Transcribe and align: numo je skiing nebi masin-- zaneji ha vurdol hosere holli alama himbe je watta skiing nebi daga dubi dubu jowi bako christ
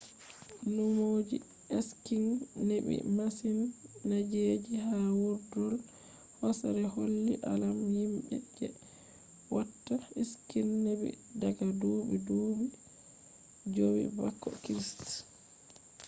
numo 0.73 1.05
je 1.29 1.37
skiing 1.89 2.33
nebi 2.67 2.95
masin-- 3.17 3.73
zaneji 4.07 4.73
ha 4.85 4.95
vurdol 5.19 5.73
hosere 6.39 6.83
holli 6.93 7.33
alama 7.51 7.87
himbe 7.97 8.35
je 8.57 8.67
watta 9.53 9.95
skiing 10.31 10.71
nebi 10.85 11.09
daga 11.41 11.65
dubi 11.81 12.17
dubu 12.27 12.65
jowi 13.75 14.03
bako 14.17 14.49
christ 14.63 15.01